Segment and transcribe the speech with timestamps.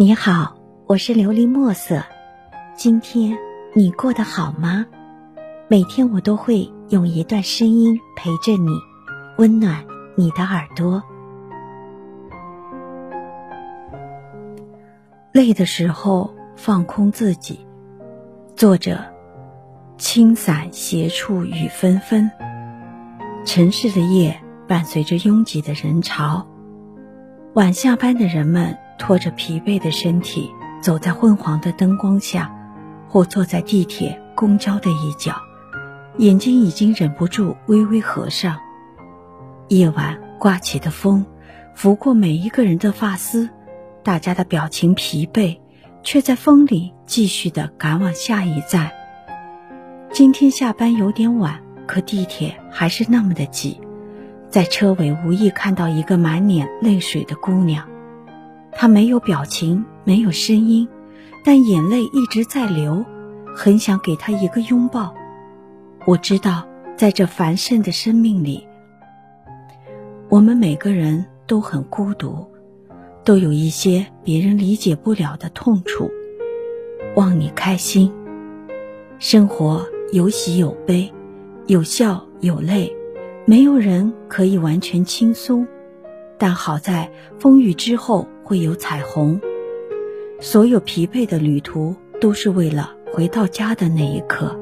[0.00, 2.04] 你好，我是琉璃墨色。
[2.76, 3.36] 今天
[3.74, 4.86] 你过得好吗？
[5.66, 8.70] 每天我都会用一段声音陪着你，
[9.38, 9.84] 温暖
[10.14, 11.02] 你的耳朵。
[15.32, 17.66] 累的时候放空自己。
[18.54, 19.00] 作者：
[19.96, 22.30] 青伞斜处雨纷纷。
[23.44, 26.46] 城市的夜伴随着拥挤的人潮，
[27.54, 28.78] 晚下班的人们。
[28.98, 30.50] 拖着疲惫的身体，
[30.82, 32.52] 走在昏黄的灯光下，
[33.08, 35.34] 或坐在地铁、公交的一角，
[36.18, 38.58] 眼睛已经忍不住微微合上。
[39.68, 41.24] 夜晚刮起的风，
[41.74, 43.48] 拂过每一个人的发丝，
[44.02, 45.58] 大家的表情疲惫，
[46.02, 48.90] 却在风里继续的赶往下一站。
[50.10, 53.80] 今天下班有点晚，可地铁还是那么的挤，
[54.48, 57.86] 在车尾无意看到一个满脸泪水的姑娘。
[58.72, 60.88] 他没有表情，没有声音，
[61.44, 63.04] 但眼泪一直在流，
[63.54, 65.14] 很想给他一个拥抱。
[66.06, 66.66] 我知道，
[66.96, 68.66] 在这繁盛的生命里，
[70.28, 72.46] 我们每个人都很孤独，
[73.24, 76.10] 都有一些别人理解不了的痛楚。
[77.16, 78.12] 望你开心。
[79.18, 81.12] 生活有喜有悲，
[81.66, 82.94] 有笑有泪，
[83.44, 85.66] 没有人可以完全轻松。
[86.38, 87.10] 但好在
[87.40, 89.38] 风雨之后会有彩虹，
[90.40, 94.58] 所有疲惫的旅途都是为了回到家的那一刻。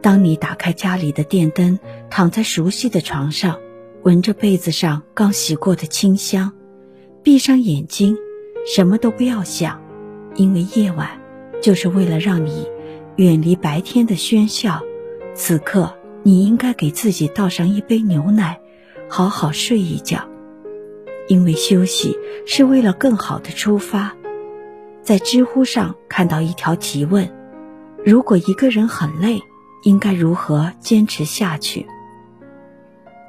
[0.00, 1.78] 当你打开家里的电灯，
[2.08, 3.58] 躺在熟悉的床上，
[4.04, 6.50] 闻着被子上刚洗过的清香，
[7.22, 8.16] 闭上眼睛，
[8.64, 9.82] 什么都不要想，
[10.36, 11.20] 因为夜晚
[11.60, 12.66] 就是为了让你
[13.16, 14.80] 远离白天的喧嚣。
[15.34, 18.58] 此刻，你应该给自己倒上一杯牛奶，
[19.10, 20.26] 好好睡一觉。
[21.28, 24.16] 因为休息是为了更好的出发，
[25.02, 27.30] 在知乎上看到一条提问：
[28.04, 29.40] 如果一个人很累，
[29.84, 31.86] 应该如何坚持下去？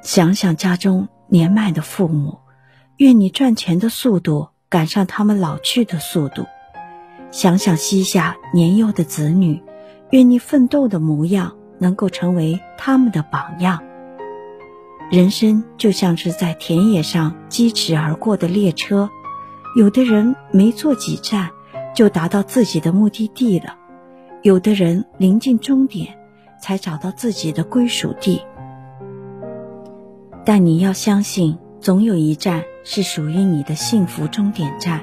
[0.02, 2.38] 想想家中年迈的父母，
[2.96, 6.44] 愿你赚钱的速度赶上他们老去的速度；
[7.30, 9.62] 想想膝下年幼的子女，
[10.10, 13.82] 愿你奋斗的模样能够成为他们的榜样。
[15.10, 19.10] 人生就像是在田野上疾驰而过的列车，
[19.74, 21.50] 有的人没坐几站
[21.96, 23.76] 就达到自己的目的地了，
[24.42, 26.16] 有的人临近终点
[26.62, 28.40] 才找到自己的归属地。
[30.44, 35.00] 但你要相信，总有一站是属于你的幸福终点站，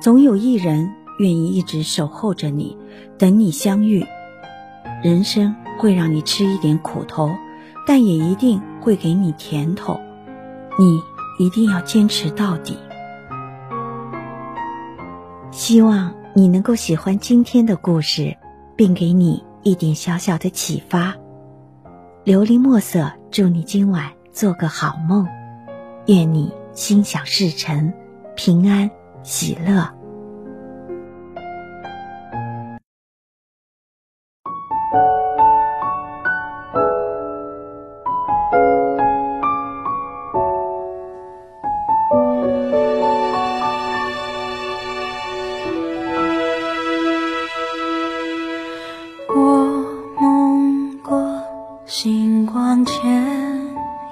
[0.00, 2.78] 总有一人愿意一直守候着你，
[3.18, 4.06] 等你相遇。
[5.02, 7.32] 人生会让你吃一点苦头。
[7.86, 10.00] 但也一定会给你甜头，
[10.78, 11.00] 你
[11.44, 12.76] 一定要坚持到底。
[15.50, 18.36] 希望你能够喜欢今天的故事，
[18.76, 21.14] 并给你一点小小的启发。
[22.24, 25.26] 琉璃墨色，祝你今晚做个好梦，
[26.06, 27.92] 愿你心想事成，
[28.34, 28.90] 平安
[29.22, 30.01] 喜乐。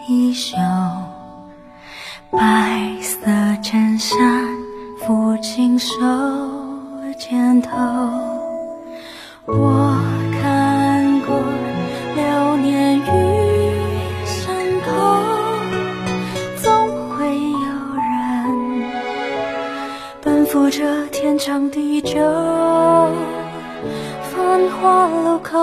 [0.08, 0.56] 衣袖，
[2.30, 3.26] 白色
[3.62, 4.18] 衬衫，
[5.00, 5.94] 抚琴手
[7.18, 7.70] 肩头。
[9.46, 10.00] 我
[10.40, 11.36] 看过
[12.16, 13.02] 流年与
[14.24, 14.54] 山
[14.86, 14.88] 口，
[16.56, 16.70] 总
[17.10, 18.90] 会有人
[20.22, 22.14] 奔赴这天长地久。
[24.32, 25.58] 繁华路口，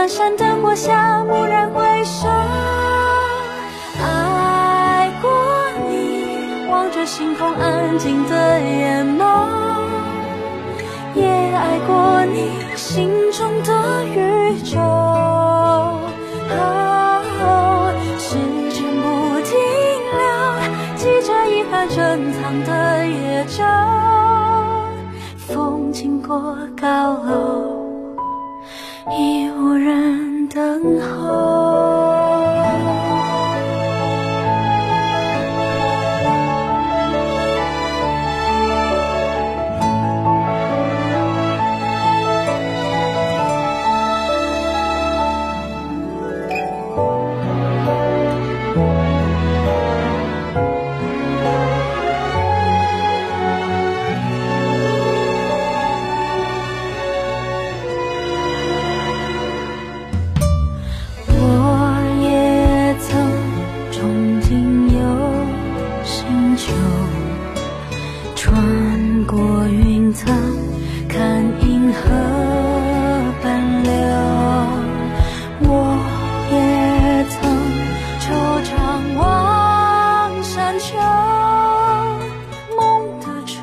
[0.00, 2.26] 阑珊灯火下，蓦然回首。
[4.02, 5.30] 爱过
[5.90, 9.26] 你，望着星空安静的眼眸，
[11.14, 14.78] 也爱过你心中的宇宙。
[18.18, 18.38] 时
[18.70, 19.04] 间不
[19.42, 19.52] 停
[20.16, 20.22] 留，
[20.96, 23.62] 记着遗憾珍藏的夜舟。
[25.36, 27.79] 风经过高楼，
[29.08, 32.19] 已无人等候。
[71.92, 72.00] 河
[73.42, 73.90] 奔流
[75.60, 75.70] 我
[76.52, 76.54] 也
[77.28, 77.38] 曾
[78.20, 78.24] 惆
[78.64, 78.68] 怅
[79.18, 80.96] 望山丘。
[82.76, 82.80] 梦
[83.20, 83.54] 的出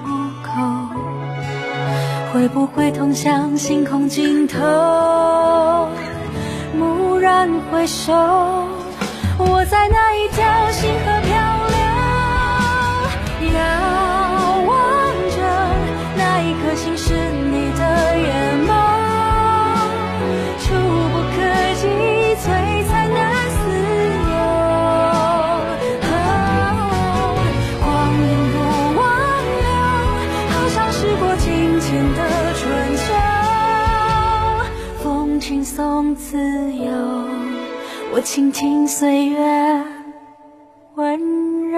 [0.44, 0.48] 口
[2.34, 4.58] 会不会通向星空尽头？
[6.78, 8.14] 蓦然回首
[9.38, 11.17] 我在那一条星河。
[38.18, 39.38] 我倾听岁月
[40.96, 41.78] 温柔。